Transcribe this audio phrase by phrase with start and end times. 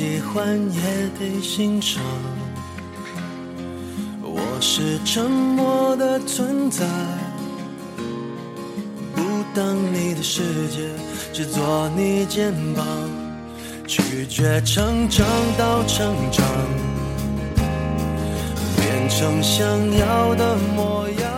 [0.00, 0.80] 喜欢也
[1.18, 2.02] 得欣赏。
[4.22, 6.86] 我是沉默的存在，
[9.14, 9.20] 不
[9.54, 10.88] 当你的世界，
[11.34, 12.86] 只做你肩膀，
[13.86, 15.26] 拒绝成长
[15.58, 16.46] 到成长，
[18.76, 21.30] 变成想要的模样。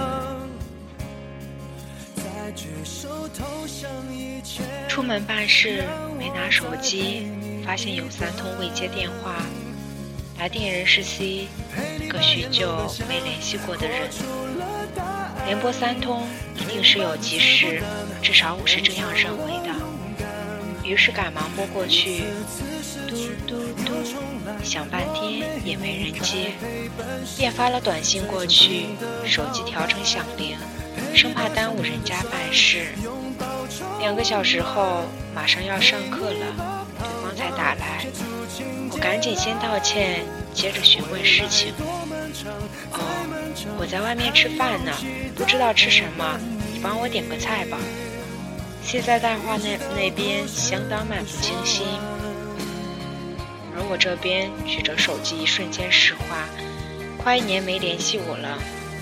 [2.14, 4.64] 再举手投降以前。
[4.88, 5.82] 出门办事
[6.16, 7.26] 没拿手机，
[7.64, 9.36] 发现有三通未接电话，
[10.38, 11.48] 来电人是 C，
[12.08, 14.08] 个许久没联系过的人。
[15.46, 17.82] 连拨三通一定是有急事，
[18.22, 19.74] 至少我是这样认为的。
[20.84, 22.24] 于是赶忙拨过去，
[23.08, 26.52] 嘟嘟嘟，响半天也没人接，
[27.36, 28.86] 便发了短信过去，
[29.24, 30.56] 手机调成响铃，
[31.14, 32.86] 生怕耽误人家办事。
[34.00, 36.81] 两个小时后，马上要上课了，
[37.34, 38.06] 才打来。
[38.90, 41.72] 我赶紧先道歉，接着询问事情。
[42.92, 43.00] 哦，
[43.78, 44.92] 我在外面吃饭呢，
[45.34, 46.38] 不知道吃什么，
[46.72, 47.78] 你帮我点个菜吧。
[48.84, 51.86] 现在电话那那边相当漫不经心，
[53.74, 56.44] 而我这边举着手机，一瞬间石化。
[57.16, 58.58] 快一年没联系我了，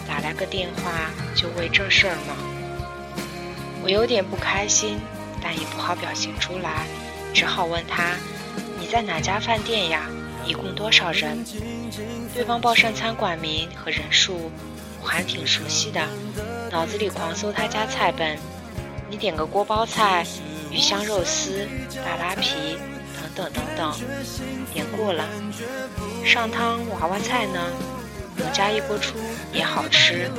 [0.07, 2.37] 打来个电话就为这事儿吗？
[3.83, 5.01] 我有点不开心，
[5.43, 6.87] 但也不好表现出来，
[7.33, 8.15] 只好问他
[8.79, 10.09] ：“你在哪家饭店呀？
[10.45, 11.45] 一共多少人？”
[12.35, 14.51] 对方报上餐馆名和人数，
[15.03, 16.01] 我还挺熟悉的，
[16.71, 18.39] 脑子里狂搜他家菜本。
[19.09, 20.25] 你点个锅包菜、
[20.71, 21.67] 鱼香肉丝、
[22.05, 22.79] 大拉皮
[23.35, 23.95] 等等等等，
[24.73, 25.25] 点过了。
[26.25, 27.61] 上汤娃娃菜呢？
[28.43, 29.19] 我家一锅出
[29.53, 30.31] 也好吃。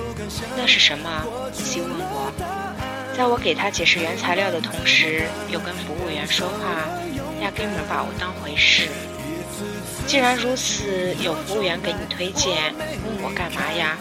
[0.58, 1.10] 那是什么？
[1.54, 2.32] 西问我。
[3.18, 6.88] 在我给他解释原材料的同时，又跟服务员说话，
[7.42, 8.90] 压根没把我当回事。
[10.08, 12.74] 既然如此，有服务员给你推荐，
[13.06, 13.98] 问我干嘛呀？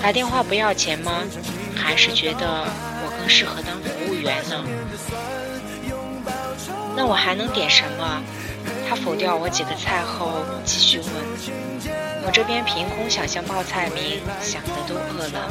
[0.00, 1.24] 打电话不要钱吗？
[1.74, 2.64] 还是觉得
[3.02, 4.64] 我更适合当服务员呢？
[6.96, 8.22] 那我还能点什么？
[8.88, 11.08] 他否掉我几个菜后，继续问。
[12.22, 15.50] 我这边凭空想象报菜名，想的都饿了。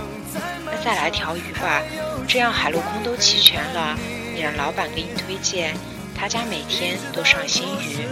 [0.84, 1.82] 再来条鱼吧。
[2.28, 3.98] 这样海陆空都齐全了，
[4.36, 5.76] 你让老板给你推荐，
[6.16, 8.06] 他家每天都上新鱼。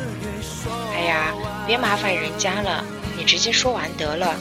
[0.94, 1.33] 哎呀，
[1.67, 2.83] 别麻烦人家了，
[3.16, 4.35] 你直接说完得了。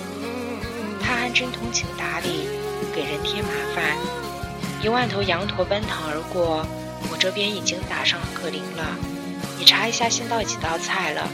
[1.02, 2.48] 他还真通情达理，
[2.94, 3.96] 给人添麻烦。
[4.82, 6.66] 一万头羊驼奔腾而过，
[7.10, 8.96] 我这边已经打上客铃了。
[9.58, 11.28] 你查一下先到几道菜了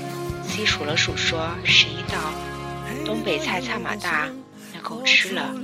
[0.44, 2.18] ？C 数了数说十一道，
[3.04, 4.28] 东北菜菜码大，
[4.92, 5.54] 那够吃了。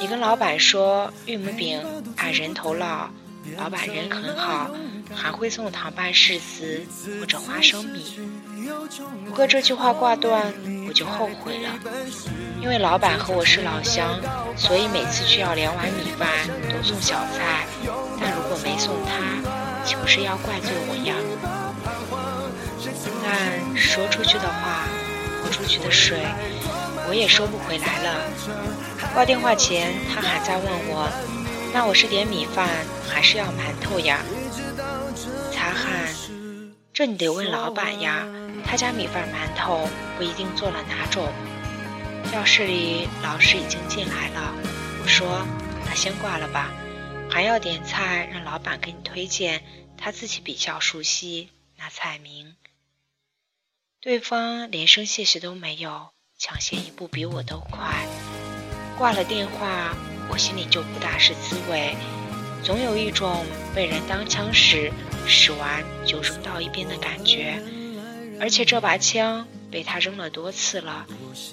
[0.00, 1.80] 你跟老板说玉米饼
[2.16, 3.06] 按人头烙，
[3.56, 4.70] 老板人很好，
[5.14, 6.84] 还会送糖拌柿子
[7.20, 8.18] 或者花生米。
[9.26, 10.52] 不过这句话挂断，
[10.86, 11.70] 我就后悔了，
[12.60, 14.20] 因为老板和我是老乡，
[14.56, 16.28] 所以每次去要两碗米饭，
[16.70, 17.66] 都送小菜。
[18.20, 21.14] 但如果没送他，岂不是要怪罪我呀？
[23.24, 24.86] 但说出去的话，
[25.50, 26.18] 出去的水，
[27.08, 28.20] 我也收不回来了。
[29.14, 31.08] 挂电话前，他还在问我
[31.72, 32.68] ：“那我是点米饭
[33.08, 34.20] 还是要馒头呀？”
[35.52, 36.08] 擦汗，
[36.92, 38.26] 这你得问老板呀。
[38.64, 41.32] 他家米饭馒头不一定做了哪种。
[42.30, 44.54] 教室里老师已经进来了，
[45.02, 45.46] 我说
[45.88, 46.70] ：“那先挂了吧，
[47.30, 49.62] 还要点菜，让老板给你推荐，
[49.96, 51.48] 他自己比较熟悉
[51.78, 52.54] 那菜名。”
[54.08, 56.08] 对方连声谢谢都没有，
[56.38, 58.06] 抢先一步比我都快。
[58.96, 59.94] 挂了电话，
[60.30, 61.94] 我心里就不大是滋味，
[62.64, 64.90] 总有一种被人当枪使，
[65.26, 67.62] 使完就扔到一边的感觉。
[68.40, 71.06] 而且这把枪被他扔了多次了，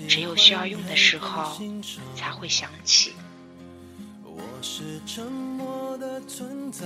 [0.07, 1.61] 只有需要用的时候
[2.15, 3.11] 才会想起。
[4.23, 6.85] 我是沉默的存在，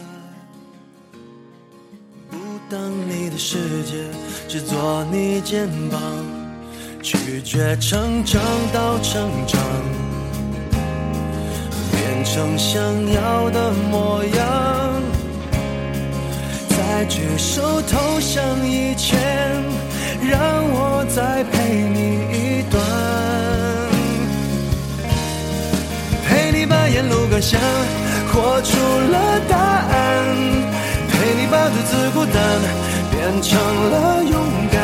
[2.29, 2.37] 不
[2.69, 3.93] 当你的世界，
[4.47, 5.99] 只做你肩膀，
[7.01, 8.41] 拒绝成长
[8.71, 9.59] 到成长。
[11.91, 12.81] 变成想
[13.11, 15.01] 要的模样，
[16.69, 19.17] 在举手投降以前，
[20.21, 20.39] 让
[20.71, 21.99] 我再陪你
[22.31, 22.79] 一段，
[26.27, 27.59] 陪你把沿路感想
[28.31, 28.77] 活出
[29.11, 29.68] 了答，
[32.11, 32.61] 孤单
[33.11, 33.59] 变成
[33.91, 34.79] 了勇敢。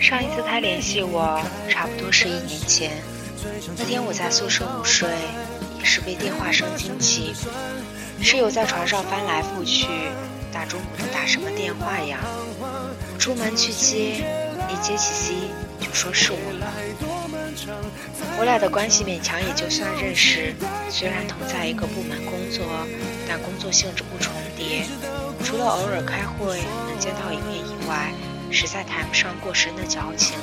[0.00, 2.92] 上一次他联系我，差不多是一年前。
[3.76, 5.08] 那天我在宿舍午睡，
[5.78, 7.34] 也是被电话声惊起。
[8.22, 9.86] 室友在床上翻来覆去，
[10.52, 12.18] 大中午的打什么电话呀？
[12.60, 14.24] 我出门去接，
[14.68, 15.34] 一接起 C
[15.80, 16.72] 就说是我了。
[18.38, 20.54] 我俩的关系勉强也就算认识，
[20.88, 22.64] 虽然同在一个部门工作，
[23.28, 24.86] 但工作性质不重叠，
[25.44, 28.12] 除了偶尔开会能见到一面以外，
[28.52, 30.38] 实在谈不上过深的交情。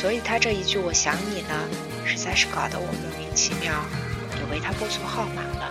[0.00, 1.68] 所以他这一句“我想你了”，
[2.08, 3.84] 实在是搞得我莫名其妙，
[4.36, 5.70] 以为他拨错号码了。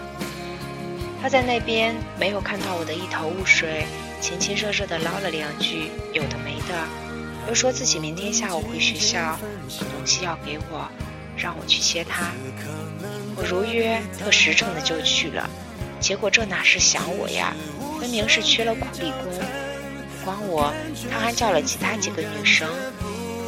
[1.20, 3.88] 他在那边没有看到我的一头雾水，
[4.22, 6.88] 亲亲热热地唠了两句有的没的，
[7.48, 9.40] 又说自己明天下午回学校，
[9.80, 10.88] 有东西要给我，
[11.38, 12.32] 让我去接他。
[13.36, 15.48] 我如约特实诚的就去了，
[16.00, 17.54] 结果这哪是想我呀，
[18.00, 19.32] 分明是缺了苦力工。
[20.20, 20.74] 不光我，
[21.12, 22.68] 他还叫了其他几个女生。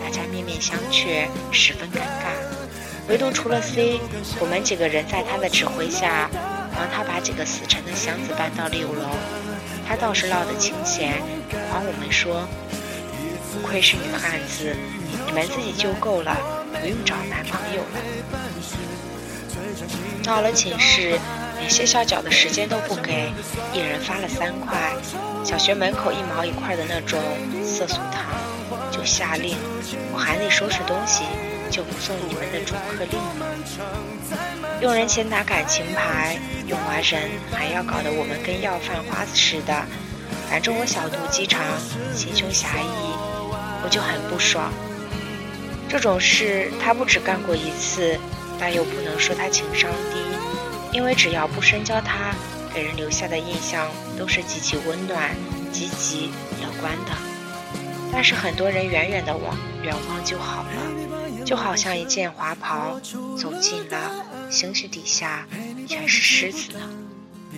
[0.01, 2.31] 大家面面相觑，十分尴尬。
[3.09, 4.00] 唯独除了 C，
[4.39, 6.30] 我们几个人在他的指挥下，
[6.75, 9.09] 帮他把几个死沉的箱子搬到六楼。
[9.88, 11.13] 他倒是唠得清闲，
[11.71, 12.47] 还我们说
[13.51, 14.75] ：“不愧是女汉子，
[15.25, 17.99] 你们自己就够了，不用找男朋友了。”
[20.23, 21.19] 到了寝室，
[21.59, 23.31] 连歇下脚的时间都不给，
[23.73, 24.93] 一人发了三块，
[25.43, 27.19] 小学门口一毛一块的那种
[27.63, 28.25] 色素糖。
[28.91, 29.55] 就下令，
[30.11, 31.23] 我还得收拾东西，
[31.71, 33.45] 就不送你们的逐客令了？
[34.81, 36.37] 用人前打感情牌，
[36.67, 39.73] 用完人还要搞得我们跟要饭花子似的。
[40.49, 41.61] 反正我小肚鸡肠，
[42.13, 42.83] 心胸狭义，
[43.83, 44.71] 我就很不爽。
[45.89, 48.18] 这种事他不止干过一次，
[48.59, 50.19] 但又不能说他情商低，
[50.95, 52.36] 因为只要不深交他，
[52.74, 53.88] 给人留下的印象
[54.18, 55.36] 都是极其温暖、
[55.71, 56.30] 积极、
[56.62, 57.12] 乐观的。
[58.12, 63.00] 但是很多人远远的望，远望就好了，就好像一件华袍，
[63.35, 65.47] 走近了，兴许底下
[65.88, 66.80] 全是狮子呢。
[67.51, 67.57] 一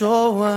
[0.00, 0.48] 说完。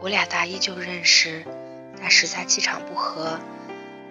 [0.00, 1.44] 我俩大一就认识，
[2.00, 3.38] 但实在气场不合。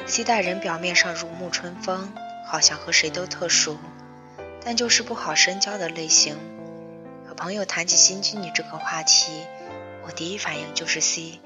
[0.06, 2.12] 西代人表面上如沐春风，
[2.46, 3.78] 好像和谁都特熟，
[4.64, 6.36] 但就是不好深交的类型。
[7.28, 9.32] 和朋友谈起新居女这个话题，
[10.06, 11.40] 我第一反应就是 C。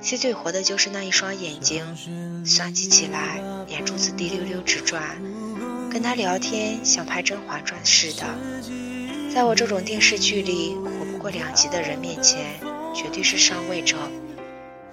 [0.00, 5.02] C 最活的就是那一双眼睛，算计起来眼珠子滴溜溜直转。
[5.90, 12.60] 跟他聊天像拍《甄嬛传》似的，在我这种电视剧里活不过两集的人面前。
[12.94, 13.96] 绝对是上位者，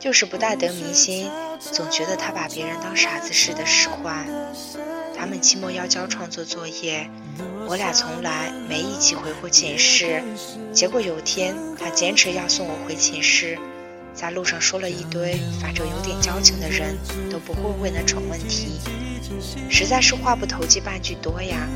[0.01, 1.29] 就是不大得民心，
[1.59, 4.25] 总觉得他把别人当傻子似的使唤。
[5.15, 7.07] 他们期末要交创作作业，
[7.67, 10.23] 我俩从来没一起回过寝室。
[10.73, 13.59] 结果有天他坚持要送我回寝室，
[14.11, 16.97] 在路上说了一堆，反正有点交情的人
[17.29, 18.79] 都不会问的蠢问题，
[19.69, 21.69] 实在是话不投机半句多呀。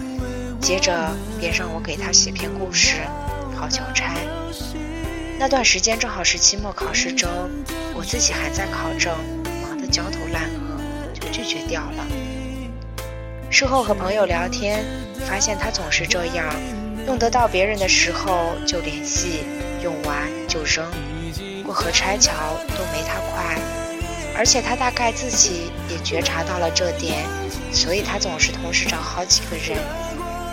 [0.59, 2.95] 接着便让我给他写篇故事，
[3.55, 4.15] 好交差。
[5.37, 7.27] 那段时间正好是期末考试周，
[7.93, 9.13] 我自己还在考证，
[9.61, 10.79] 忙得焦头烂额，
[11.13, 12.05] 就拒绝掉了。
[13.49, 14.85] 事后和朋友聊天，
[15.27, 16.55] 发现他总是这样，
[17.05, 19.43] 用得到别人的时候就联系，
[19.83, 20.85] 用完就扔，
[21.63, 22.31] 过河拆桥
[22.69, 23.59] 都没他快。
[24.37, 27.25] 而且他大概自己也觉察到了这点，
[27.73, 29.77] 所以他总是同时找好几个人。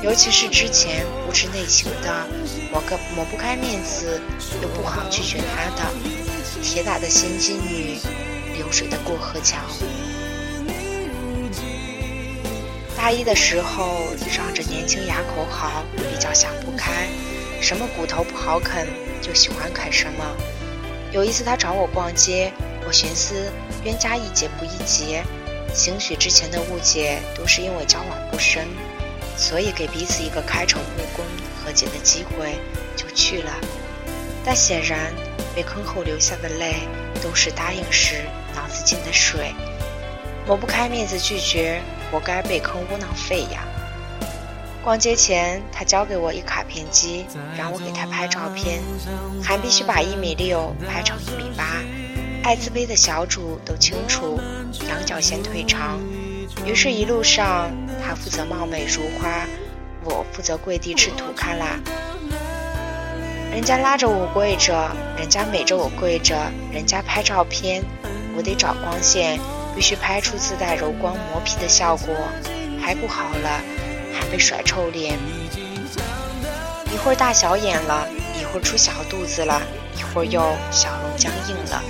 [0.02, 2.26] 尤其是之前不知内情的，
[2.70, 4.20] 抹个抹不开面子，
[4.60, 5.90] 又不好拒绝他的，
[6.62, 7.96] 铁打的心机女，
[8.54, 9.56] 流水的过河桥。
[12.94, 17.08] 大一的时候，仗着年轻牙口好，比较想不开，
[17.62, 18.86] 什么骨头不好啃，
[19.22, 20.36] 就喜欢啃什么。
[21.12, 22.52] 有一次他找我逛街，
[22.86, 23.50] 我寻思
[23.84, 25.24] 冤家宜解不宜结，
[25.72, 28.68] 兴许之前的误解都是因为交往不深。
[29.42, 31.26] 所以给彼此一个开诚布公
[31.58, 32.54] 和解的机会，
[32.94, 33.50] 就去了。
[34.44, 35.12] 但显然
[35.52, 36.76] 被坑后流下的泪，
[37.20, 38.22] 都是答应时
[38.54, 39.52] 脑子进的水，
[40.46, 43.64] 抹不开面子拒绝，活该被坑窝囊废呀！
[44.84, 47.26] 逛街前，他交给我一卡片机，
[47.58, 48.80] 让我给他拍照片，
[49.42, 51.82] 还必须把一米六拍成一米八。
[52.44, 54.40] 爱自卑的小主都清楚，
[54.88, 56.00] 羊角先腿长。
[56.64, 57.70] 于是，一路上
[58.04, 59.46] 他负责貌美如花，
[60.04, 61.78] 我负责跪地吃土卡拉。
[63.50, 66.36] 人家拉着我跪着，人家美着我跪着，
[66.72, 67.82] 人家拍照片，
[68.36, 69.38] 我得找光线，
[69.74, 72.14] 必须拍出自带柔光磨皮的效果。
[72.80, 73.60] 拍不好了，
[74.12, 75.18] 还被甩臭脸。
[76.92, 78.08] 一会儿大小眼了，
[78.40, 79.62] 一会儿出小肚子了，
[79.96, 80.40] 一会儿又
[80.70, 81.82] 笑容僵硬了。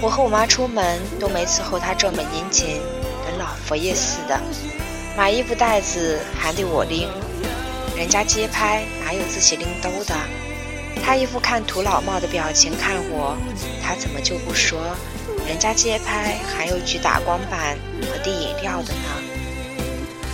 [0.00, 2.80] 我和我妈出门都没伺候她这么殷勤。
[3.26, 4.40] 跟老佛爷似的，
[5.16, 7.08] 买衣服袋子还得我拎，
[7.96, 10.14] 人家街拍哪有自己拎兜的？
[11.02, 13.34] 他一副看土老帽的表情看我，
[13.82, 14.78] 他怎么就不说？
[15.48, 19.08] 人家街拍还有举打光板和递饮料的呢。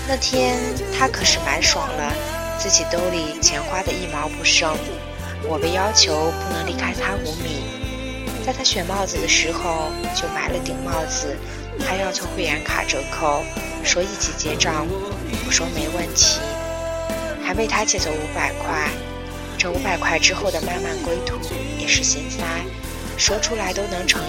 [0.08, 0.58] 那天
[0.98, 2.12] 他可是蛮爽了，
[2.58, 4.76] 自己兜里钱花的一毛不剩。
[5.44, 7.62] 我被要求不能离开他五米，
[8.44, 11.36] 在他选帽子的时候就买了顶帽子。
[11.80, 13.42] 还要求会员卡折扣，
[13.84, 14.86] 说一起结账，
[15.46, 16.40] 我说没问题，
[17.44, 18.88] 还为他借走五百块。
[19.58, 21.36] 这五百块之后的漫漫归途
[21.78, 22.42] 也是心塞，
[23.16, 24.20] 说出来都能成，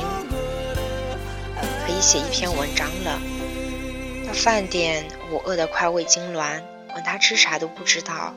[1.85, 3.19] 可以写一篇文章了。
[4.27, 6.61] 到饭点，我饿得快胃痉挛，
[6.93, 8.35] 问他吃啥都不知道。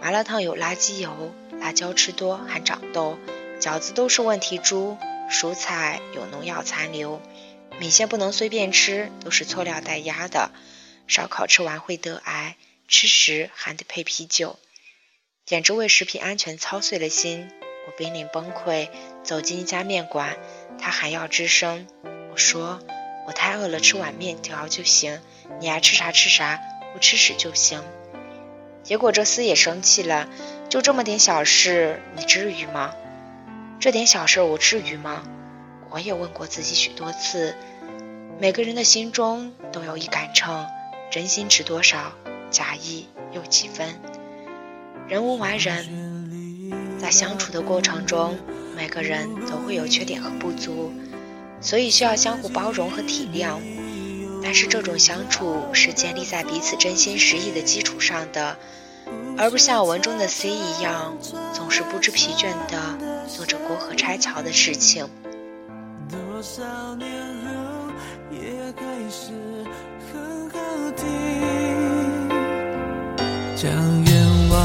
[0.00, 1.10] 麻辣烫有垃圾油，
[1.60, 3.18] 辣椒吃多还长痘，
[3.60, 4.96] 饺子都是问题猪，
[5.30, 7.20] 蔬菜有农药残留。
[7.80, 10.50] 米线不能随便吃，都是错料带压的。
[11.06, 12.56] 烧烤吃完会得癌，
[12.86, 14.58] 吃时还得配啤酒，
[15.46, 17.48] 简直为食品安全操碎了心。
[17.86, 18.90] 我濒临崩溃，
[19.24, 20.36] 走进一家面馆，
[20.78, 21.86] 他还要吱声。
[22.30, 22.80] 我说
[23.26, 25.18] 我太饿了，吃碗面条就行。
[25.58, 26.60] 你爱吃啥吃啥，
[26.92, 27.82] 不吃屎就行。
[28.84, 30.28] 结果这厮也生气了，
[30.68, 32.94] 就这么点小事，你至于吗？
[33.80, 35.24] 这点小事我至于吗？
[35.88, 37.56] 我也问过自己许多次。
[38.40, 40.66] 每个人的心中都有一杆秤，
[41.10, 42.10] 真心值多少，
[42.50, 44.00] 假意又几分？
[45.06, 48.38] 人无完人，在相处的过程中，
[48.74, 50.90] 每个人都会有缺点和不足，
[51.60, 53.58] 所以需要相互包容和体谅。
[54.42, 58.56] 但是这种相处是建立在彼此真心实意的基础上的，
[59.36, 61.14] 而不像文中的 C 一样，
[61.52, 65.06] 总是不知疲倦地做着过河拆桥的事情。
[66.08, 67.06] 多少年
[68.30, 68.38] 也
[68.76, 69.32] 还是
[70.12, 70.58] 很好
[70.96, 71.06] 听。
[73.56, 73.70] 将
[74.04, 74.56] 愿望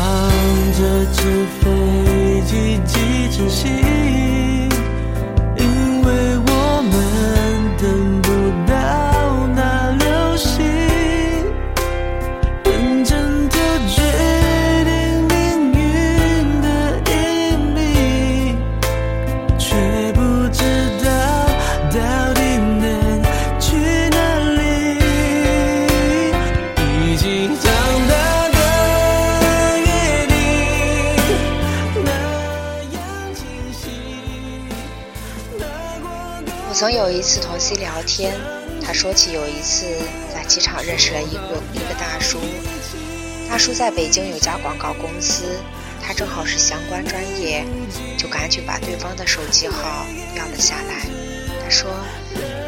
[0.78, 0.80] 折
[1.12, 2.96] 纸飞机寄
[3.36, 3.72] 成信
[36.86, 38.36] 曾有一次同 C 聊天，
[38.80, 39.88] 他说起有一次
[40.32, 42.38] 在机场认识了一个一个大叔，
[43.50, 45.60] 大叔在北京有家广告公司，
[46.00, 47.66] 他正好是相关专业，
[48.20, 51.08] 就赶紧把对方的手机号要了下来。
[51.64, 51.90] 他说，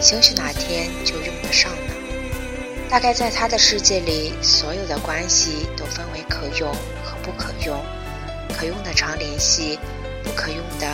[0.01, 1.93] 兴许哪天就用得上呢。
[2.89, 7.79] 大概在他的世界里，所有的关系都分为可用和不可用，
[8.57, 9.77] 可用的常联系，
[10.23, 10.87] 不可用的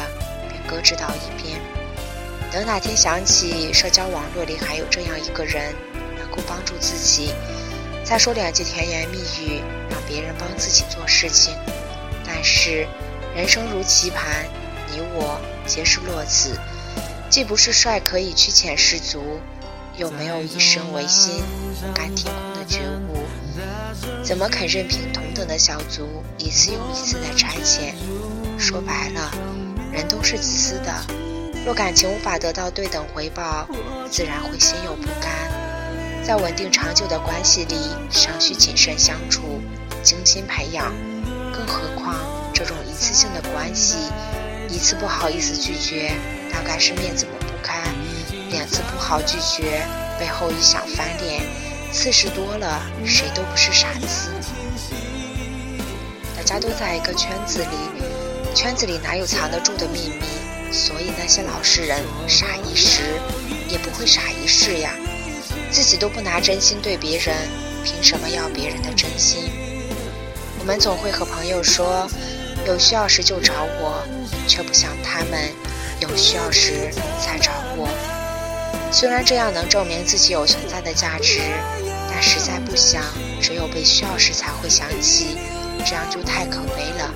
[0.49, 1.57] 便搁置到一边。
[2.53, 5.73] 等哪天想起社交网络里还有这样一个人，
[6.19, 7.33] 能够帮助自己，
[8.05, 11.51] 再说两句甜言蜜语，让别人帮自己做事情。
[12.23, 12.85] 但是
[13.35, 14.45] 人生如棋盘，
[14.91, 16.55] 你我皆是落子，
[17.27, 19.39] 既不是帅可以驱遣士卒，
[19.97, 21.41] 又没有以身为心、
[21.91, 23.25] 甘天空的觉悟，
[24.23, 26.07] 怎么肯任凭同等的小卒
[26.37, 27.95] 一次又一次的差遣？
[28.59, 29.31] 说白了，
[29.91, 30.93] 人都是自私的。
[31.65, 33.65] 若感情无法得到对等回报，
[34.11, 35.31] 自然会心有不甘。
[36.21, 37.75] 在稳定长久的关系里，
[38.09, 39.61] 尚需谨慎相处，
[40.03, 40.93] 精心培养。
[41.53, 42.15] 更何况
[42.53, 43.95] 这种一次性的关系，
[44.69, 46.11] 一次不好意思拒绝，
[46.51, 47.79] 大概是面子抹不开；
[48.51, 49.85] 两次不好拒绝，
[50.19, 51.41] 背后一想翻脸；
[51.93, 54.31] 次数多了，谁都不是傻子。
[56.35, 60.25] 大家都在一个圈子里，圈子里哪有藏得住的秘密？
[60.73, 63.03] 所以那些老实人傻一时，
[63.69, 64.89] 也不会傻一世呀。
[65.71, 67.35] 自己都不拿真心对别人，
[67.83, 69.51] 凭什么要别人的真心？
[70.59, 72.09] 我们总会和朋友说，
[72.65, 74.03] 有需要时就找我，
[74.47, 75.51] 却不想他们
[75.99, 77.87] 有需要时才找我。
[78.91, 81.39] 虽然这样能证明自己有存在的价值，
[82.09, 83.03] 但实在不想
[83.39, 85.37] 只有被需要时才会想起，
[85.85, 87.13] 这样就太可悲了。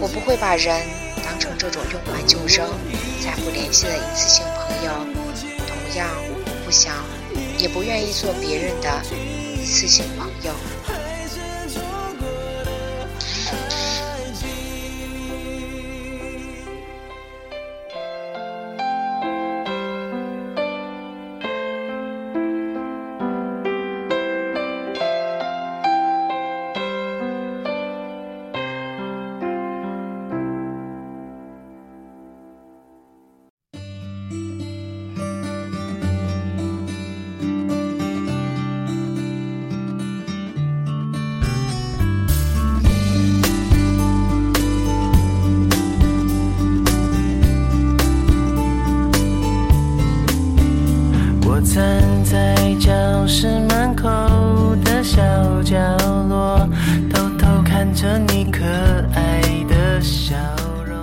[0.00, 0.80] 我不会把人
[1.28, 2.66] 当成这种用完就扔、
[3.22, 4.90] 再不联系的一次性朋友，
[5.66, 6.08] 同样
[6.64, 6.94] 不想。
[7.58, 10.54] 也不愿意做别人的一次性朋友。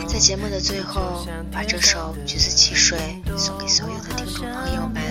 [0.07, 2.97] 在节目的最后，把这首《橘子汽水》
[3.37, 5.01] 送给所有的听众朋友们。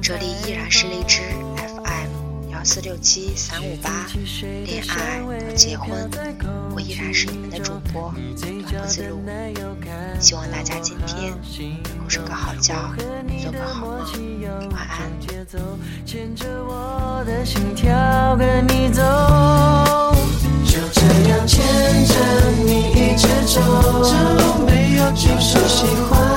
[0.00, 1.22] 这里依然是荔枝
[1.56, 4.06] FM 幺四六七三五八，
[4.64, 6.08] 恋爱到结婚，
[6.72, 9.20] 我依然是你们的主播不自路。
[10.20, 11.32] 希望大家今天
[11.96, 12.94] 能够睡个好觉，
[13.42, 15.10] 做个好梦，晚安。
[15.20, 16.46] 就
[20.92, 21.64] 这样牵
[22.06, 22.14] 着
[22.64, 23.60] 你一直走，
[25.14, 26.27] 就是喜欢。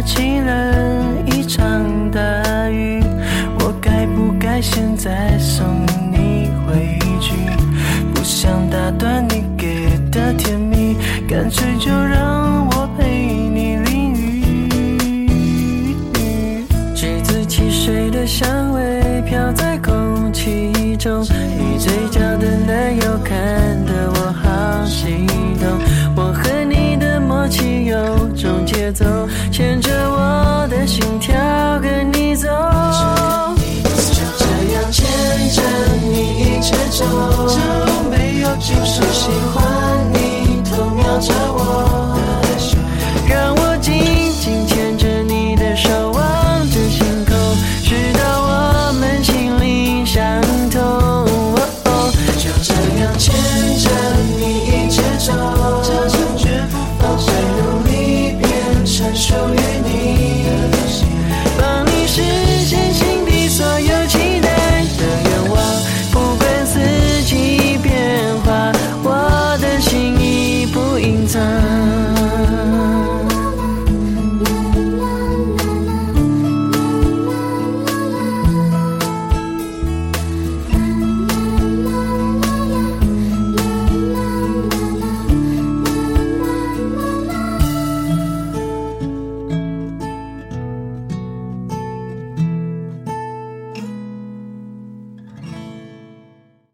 [0.00, 0.72] 下起了
[1.26, 3.02] 一场大雨，
[3.58, 5.66] 我该不该现在送
[6.10, 7.34] 你回去？
[8.14, 10.96] 不想打断你给的甜蜜，
[11.28, 15.36] 干脆就让我陪你淋雨。
[16.94, 22.99] 橘子汽水的香味飘在空气中你嘴角的奶。